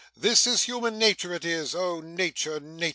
[0.17, 1.79] This is human natur, is it!
[1.79, 2.89] Oh natur, natur!